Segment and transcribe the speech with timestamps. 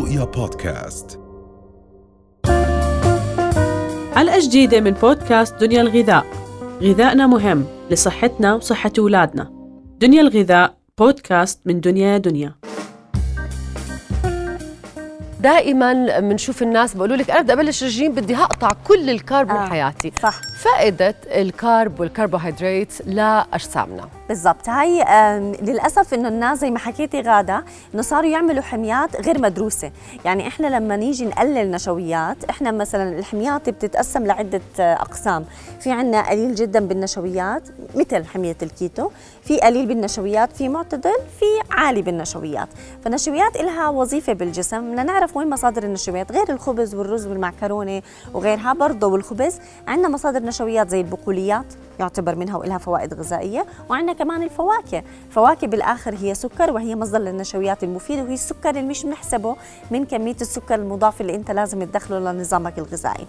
[0.00, 1.20] رؤيا بودكاست.
[4.14, 6.26] حلقة جديدة من بودكاست دنيا الغذاء.
[6.82, 9.50] غذائنا مهم لصحتنا وصحة أولادنا.
[9.98, 12.54] دنيا الغذاء بودكاست من دنيا دنيا.
[15.40, 19.68] دائما بنشوف الناس بيقولوا لك أنا بدي أبلش رجيم بدي هقطع كل الكارب من آه،
[19.68, 20.12] حياتي.
[20.22, 20.40] صح.
[20.62, 24.68] فائدة الكارب والكربوهيدرات لاجسامنا بالضبط.
[24.68, 25.04] هاي
[25.62, 29.90] للأسف إنه الناس زي ما حكيتي غادة إنه صاروا يعملوا حميات غير مدروسة.
[30.24, 35.44] يعني إحنا لما نيجي نقلل نشويات إحنا مثلا الحميات بتتقسم لعدة آه، أقسام.
[35.80, 37.62] في عنا قليل جدا بالنشويات
[37.94, 39.10] مثل حمية الكيتو
[39.42, 42.68] في قليل بالنشويات في معتدل في عالي بالنشويات.
[43.04, 44.90] فالنشويات لها وظيفة بالجسم.
[44.90, 48.02] بدنا نعرف وين مصادر النشويات غير الخبز والرز والمعكرونة
[48.34, 49.58] وغيرها برضه والخبز.
[49.88, 51.66] عندنا مصادر نشويات زي البقوليات.
[52.00, 55.02] يعتبر منها ولها فوائد غذائية وعندنا كمان الفواكه.
[55.28, 59.56] الفواكه بالآخر هي سكر وهي مصدر للنشويات المفيده وهي السكر اللي مش بنحسبه
[59.90, 63.26] من كمية السكر المضاف اللي أنت لازم تدخله لنظامك الغذائي.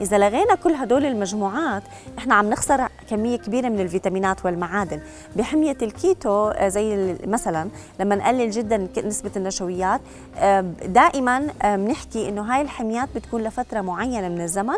[0.00, 1.82] إذا لغينا كل هدول المجموعات
[2.18, 5.00] إحنا عم نخسر كمية كبيرة من الفيتامينات والمعادن.
[5.36, 7.68] بحمية الكيتو آه، زي مثلا
[8.00, 10.00] لما نقلل جدا نسبة النشويات
[10.86, 14.76] دائما بنحكي إنه هاي الحميات بتكون لفترة معينة من الزمن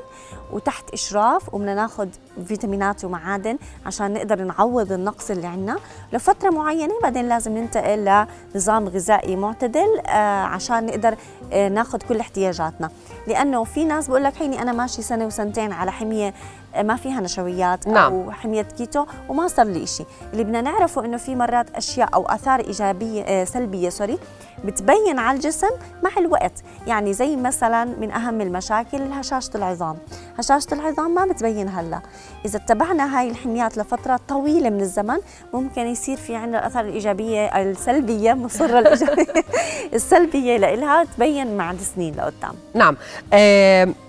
[0.53, 2.09] وتحت إشراف وبدنا ناخذ
[2.47, 5.77] فيتامينات ومعادن عشان نقدر نعوض النقص اللي عندنا.
[6.13, 11.17] لفترة معينة بعدين لازم ننتقل لنظام غذائي معتدل آه، عشان نقدر
[11.53, 12.91] آه، ناخذ كل احتياجاتنا.
[13.27, 16.35] لأنه في ناس بقول لك هيني أنا ماشي سنة وسنتين على حمية
[16.83, 17.89] ما فيها نشويات.
[17.89, 18.13] نعم.
[18.17, 22.27] أو حمية كيتو وما صار لي شيء اللي بدنا نعرفه إنه في مرات أشياء أو
[22.27, 24.19] آثار إيجابية آه، سلبية sorry
[24.64, 25.70] بتبين على الجسم
[26.03, 26.53] مع الوقت.
[26.86, 29.97] يعني زي مثلا من أهم المشاكل هشاشه العظام.
[30.39, 32.00] هشاشة العظام ما بتبين هلأ.
[32.45, 35.19] إذا اتبعنا هاي الحميات لفترة طويلة من الزمن
[35.55, 39.45] ممكن يصير في عندنا الأثار الإيجابية السلبية مصرة الإيجابية
[39.95, 42.55] السلبية لإلها تبين مع السنين لقدام.
[42.75, 42.97] نعم.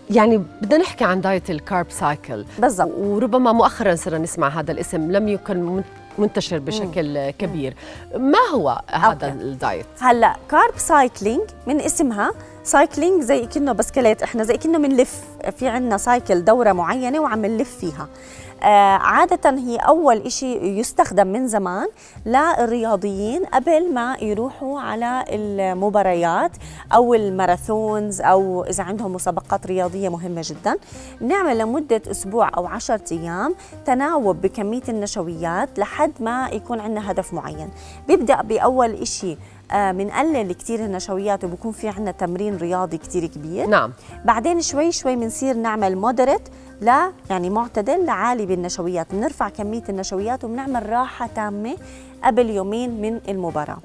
[0.10, 2.92] يعني بدنا نحكي عن دايت ال carb cycle بالضبط.
[2.98, 5.84] وربما مؤخرا صرنا نسمع هذا الاسم لم يكن من-
[6.18, 7.74] منتشر بشكل كبير.
[8.16, 9.28] ما هو هذا أوكي.
[9.28, 12.32] الدايت هلأ carb cycling من اسمها
[12.68, 15.22] cycling زي كأنه بسكليت إحنا زي كأنه بنلف
[15.58, 18.08] في عندنا cycle دورة معينة وعم نلف فيها.
[18.64, 21.88] آه عادة هي أول إشي يستخدم من زمان
[22.26, 26.52] للرياضيين قبل ما يروحوا على المباريات
[26.94, 30.78] أو ال marathons أو إذا عندهم مسابقات رياضية مهمة جدا.
[31.22, 37.70] نعمل لمدة أسبوع أو عشرة أيام تناوب بكمية النشويات لحد ما يكون عندنا هدف معين.
[38.08, 39.38] بيبدأ بأول آه،
[39.72, 43.68] بنقلل كتير النشويات وبكون في عنا تمرين رياضي كتير كبير.
[43.68, 43.94] نعم.
[44.26, 46.42] بعدين شوي شوي بنصير نعمل مودريت
[46.82, 49.08] لا يعني معتدل لعالي بالنشويات.
[49.12, 51.76] بنرفع كمية النشويات وبنعمل راحة تامة
[52.24, 53.78] قبل يومين من المباراة.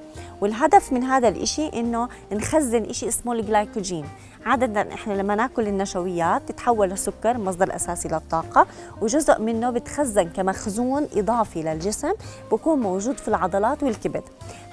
[0.43, 4.05] والهدف من هذا الإشي إنه نخزن إشي اسمه الجلايكوجين.
[4.45, 8.67] عادة إحنا لما نأكل النشويات تتحول لسكر مصدر أساسي للطاقة
[9.01, 12.11] وجزء منه بتخزن كمخزون إضافي للجسم
[12.51, 14.23] بكون موجود في العضلات والكبد.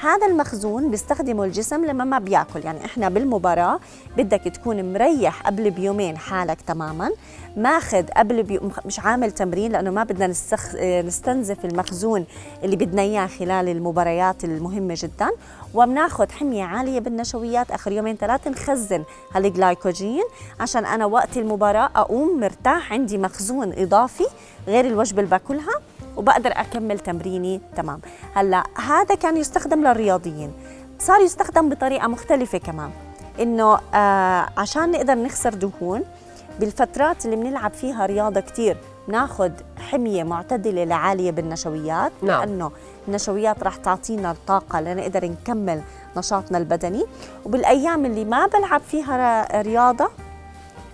[0.01, 2.65] هذا المخزون بيستخدمه الجسم لما ما بيأكل.
[2.65, 3.81] يعني إحنا بالمباراة
[4.17, 7.11] بدك تكون مريح قبل بيومين حالك تماما.
[7.57, 10.75] ماخذ قبل بيوم مش عامل تمرين لأنه ما بدنا نستخ...
[10.77, 12.25] نستنزف المخزون
[12.65, 15.31] اللي بدنا إياه خلال المباريات المهمة جدا.
[15.75, 19.05] وبناخذ حمية عالية بالنشويات آخر يومين ثلاثة نخزن
[19.35, 20.25] هالجلايكوجين
[20.61, 24.27] عشان أنا وقت المباراة أقوم مرتاح عندي مخزون إضافي
[24.67, 25.75] غير الوجبة اللي باكلها
[26.17, 28.01] وبقدر أكمل تمريني تمام.
[28.35, 30.53] هلأ هذا كان يستخدم للرياضيين.
[30.99, 32.91] صار يستخدم بطريقة مختلفة كمان
[33.41, 36.05] إنه آه عشان نقدر نخسر دهون
[36.61, 38.77] بالفترات اللي بنلعب فيها رياضة كتير
[39.09, 39.53] ناخد
[39.91, 42.41] حمية معتدلة لعالية بالنشويات نعم.
[42.41, 42.71] لأنه
[43.09, 45.81] النشويات رح تعطينا الطاقة لنقدر نكمل
[46.17, 47.05] نشاطنا البدني.
[47.45, 50.09] وبالأيام اللي ما بلعب فيها ر- رياضة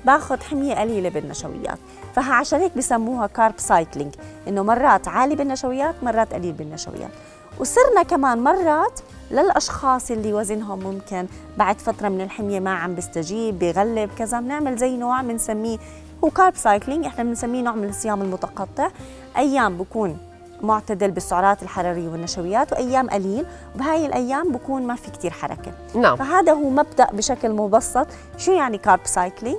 [0.05, 1.79] باخد حمية قليلة بالنشويات.
[2.15, 4.15] فعشان هيك بسموها carb cycling
[4.49, 7.11] إنه مرات عالي بالنشويات مرات قليل بالنشويات.
[7.59, 9.01] وصرنا كمان مرات
[9.31, 11.27] للأشخاص اللي وزنهم ممكن
[11.59, 15.79] بعد فترة من الحمية ما عم بيستجيب بيغلب كذا بنعمل زي نوع بنسميه
[16.27, 18.89] هو carb cycling إحنا بنسميه نوع من الصيام المتقطع.
[19.37, 20.19] أيام بكون
[20.63, 23.47] معتدل بالسعرات الحرارية والنشويات وأيام قليل.
[23.75, 25.73] وبهاي الأيام بكون ما في كتير حركة.
[25.95, 26.17] نعم.
[26.17, 28.07] فهذا هو مبدأ بشكل مبسط.
[28.39, 29.59] شو يعني carb cycling؟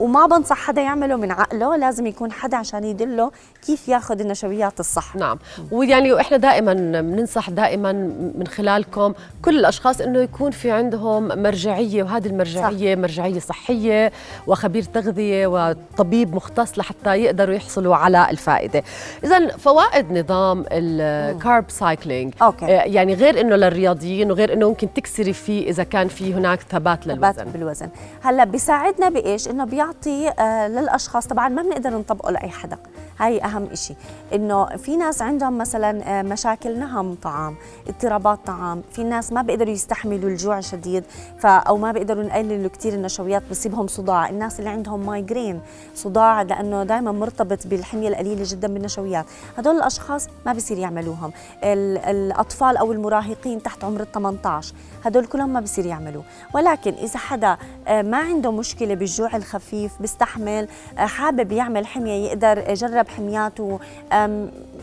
[0.00, 3.30] وما بنصح حدا يعمله من عقله لازم يكون حدا عشان يدله
[3.66, 5.16] كيف ياخذ النشويات الصح.
[5.16, 5.38] نعم.
[5.72, 7.92] ويعني إحنا دائما بننصح دائما
[8.38, 9.14] من خلالكم
[9.44, 13.00] كل الأشخاص إنه يكون في عندهم مرجعية وهذه المرجعية صح.
[13.00, 14.12] مرجعية صحية
[14.46, 18.82] وخبير تغذية وطبيب مختص لحتى يقدروا يحصلوا على الفائدة.
[19.24, 22.34] اذا فوائد نظام ال carb cycling
[22.68, 27.32] يعني غير إنه للرياضيين وغير إنه ممكن تكسري فيه إذا كان في هناك ثبات للوزن.
[27.32, 27.88] ثبات بالوزن.
[28.22, 29.89] هلأ بيساعدنا بإيش؟ إنه بيعطي
[30.38, 31.26] آه للأشخاص.
[31.26, 32.78] طبعا ما بنقدر نطبقه لأي حدا.
[33.18, 33.96] هاي أهم شيء
[34.34, 37.56] إنه في ناس عندهم مثلا آه، مشاكل نهم طعام
[37.88, 38.82] اضطرابات طعام.
[38.92, 41.04] في ناس ما بيقدروا يستحملوا الجوع شديد
[41.38, 44.28] ف أو ما بيقدروا يقللوا كثير النشويات بصيبهم صداع.
[44.28, 45.60] الناس اللي عندهم migraine
[45.94, 49.26] صداع لأنه دائما مرتبط بالحمية القليلة جدا بالنشويات
[49.58, 51.32] هدول الأشخاص ما بصير يعملوهم.
[51.64, 57.56] الأطفال أو المراهقين تحت عمر ال 18 هدول كلهم ما بصير يعملوه ولكن إذا حدا
[57.88, 59.69] آه، ما عنده مشكلة بالجوع الخفيف
[60.00, 60.68] بيستحمل
[60.98, 63.60] آه، حابب يعمل حمية يقدر يجرب حميات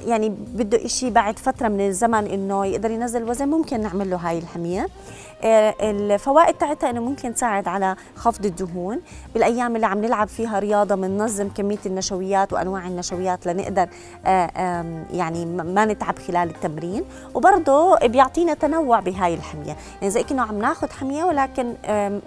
[0.06, 4.38] يعني بده إشي بعد فترة من الزمن إنه يقدر ينزل وزن ممكن نعمل له هاي
[4.38, 4.88] الحمية.
[5.44, 9.00] آه، الفوائد تاعتها إنه ممكن تساعد على خفض الدهون.
[9.34, 13.88] بالأيام اللي عم نلعب فيها رياضة بننظم كمية النشويات وأنواع النشويات لنقدر
[14.26, 14.84] آه،
[15.14, 17.04] يعني ما نتعب خلال التمرين.
[17.36, 19.76] وبرضه بيعطينا تنوع بهاي الحمية.
[20.02, 21.74] يعني زي كأنه عم ناخذ حمية ولكن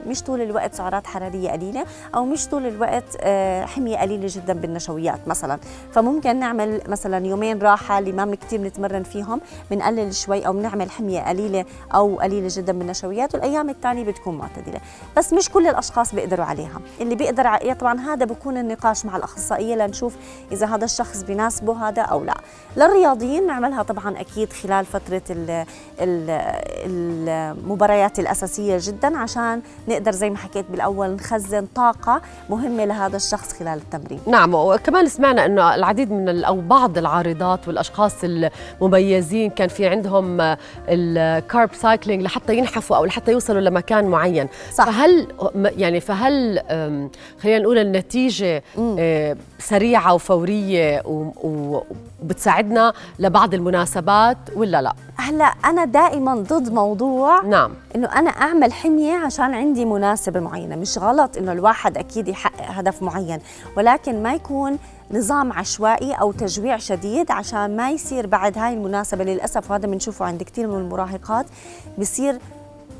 [0.07, 1.85] مش طول الوقت سعرات حرارية قليلة
[2.15, 5.59] أو مش طول الوقت آه، حمية قليلة جدا بالنشويات مثلا.
[5.93, 9.41] فممكن نعمل مثلا يومين راحة اللي ما كثير نتمرن فيهم
[9.71, 11.65] بنقلل شوي أو بنعمل حمية قليلة
[11.95, 14.81] أو قليلة جدا بالنشويات النشويات والأيام الثانية بتكون معتدلة.
[15.17, 16.81] بس مش كل الأشخاص بيقدروا عليها.
[17.01, 20.17] اللي بيقدر طبعا هذا بكون النقاش مع الأخصائية لنشوف
[20.53, 22.35] إذا هذا الشخص بيناسبه هذا أو لا.
[22.77, 25.23] للرياضيين نعملها طبعا أكيد خلال فترة
[26.87, 33.79] المباريات الأساسية جدا عشان نقدر زي ما حكيت بالأول نخزن طاقة مهمة لهذا الشخص خلال
[33.79, 34.21] التمرين.
[34.27, 39.51] نعم وكمان سمعنا إنه العديد من أو بعض العارضات والأشخاص المميزين.
[39.51, 40.57] كان في عندهم
[40.89, 44.49] ال carb cycling لحتى ينحفوا أو لحتى يوصلوا لمكان معين.
[44.73, 44.85] صح.
[44.85, 46.61] فهل يعني فهل
[47.43, 48.63] خلينا نقول النتيجة
[48.99, 51.03] آه، سريعة وفورية
[52.23, 54.93] وبتساعدنا لبعض المناسبات ولا لا؟
[55.31, 57.75] هلا أنا دائما ضد موضوع نعم.
[57.97, 63.03] إنه أنا أعمل حمية عشان عندي مناسبة معينة مش غلط إنه الواحد أكيد يحقق هدف
[63.03, 63.41] معين
[63.77, 64.79] ولكن ما يكون
[65.11, 69.25] نظام عشوائي أو تجويع شديد عشان ما يصير بعد هاي المناسبة.
[69.25, 71.47] للأسف وهذا بنشوفه عند كثير من المراهقات
[71.99, 72.39] بصير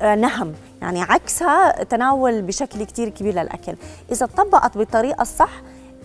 [0.01, 3.75] آه، نهم يعني عكسها تناول بشكل كتير كبير للأكل.
[4.11, 5.51] إذا طبقت بالطريقة الصح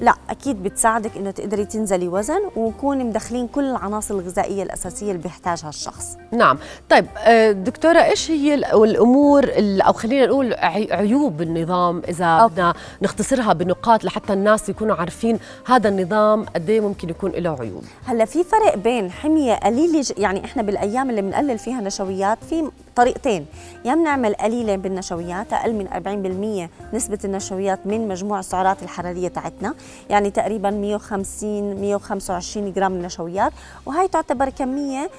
[0.01, 5.69] لا أكيد بتساعدك إنه تقدري تنزلي وزن وكوني مدخلين كل العناصر الغذائية الأساسية اللي بيحتاجها
[5.69, 6.17] الشخص.
[6.33, 6.59] نعم.
[6.91, 10.55] طيب آه، دكتورة إيش هي الأمور أو خلينا نقول
[10.91, 17.09] عيوب النظام إذا بدنا نختصرها بنقاط لحتى الناس يكونوا عارفين هذا النظام قد إيه ممكن
[17.11, 21.81] يكون له عيوب؟ هلأ في فرق بين حمية قليله يعني إحنا بالأيام اللي بنقلل فيها
[21.81, 23.47] نشويات في طريقتين.
[23.85, 25.89] يا بنعمل قليله بالنشويات أقل من
[26.93, 29.75] 40% نسبة النشويات من مجموع السعرات الحرارية تاعتنا
[30.11, 33.53] يعني تقريبا 150 125 جرام نشويات
[33.87, 35.11] وهي تعتبر كمية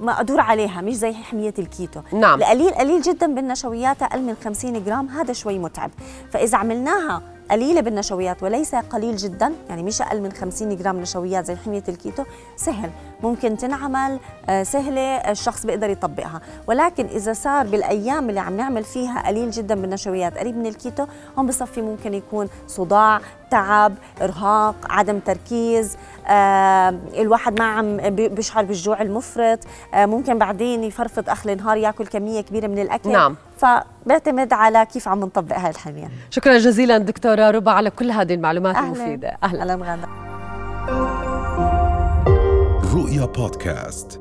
[0.00, 2.00] مقدور عليها مش زي حمية الكيتو.
[2.12, 2.38] نعم.
[2.38, 5.90] القليل قليل جدا بالنشويات أقل من 50 جرام هذا شوي متعب.
[6.32, 9.52] فإذا عملناها قليلة بالنشويات وليس قليل جدا.
[9.68, 12.24] يعني مش أقل من 50 جرام نشويات زي حمية الكيتو
[12.56, 12.90] سهل.
[13.22, 14.18] ممكن تنعمل
[14.48, 16.40] آه، سهلة الشخص بيقدر يطبقها.
[16.66, 21.06] ولكن إذا صار بالأيام اللي عم نعمل فيها قليل جدا بالنشويات قريب من الكيتو
[21.38, 23.20] هون بصير في ممكن يكون صداع
[23.50, 25.96] تعب إرهاق عدم تركيز
[26.26, 29.58] آه الواحد ما عم بيشعر بالجوع المفرط
[29.94, 33.12] آه ممكن بعدين يفرفط اخر النهار ياكل كمية كبيرة من الأكل.
[33.12, 33.36] نعم.
[33.60, 36.08] فبيعتمد على كيف عم نطبق هاي الحمية.
[36.30, 38.86] شكرا جزيلا دكتورة ربا على كل هذه المعلومات أهلاً.
[38.86, 39.36] المفيدة.
[39.42, 39.62] أهلا.
[39.62, 40.08] أهلا غاده
[42.94, 44.20] رؤيا بودكاست.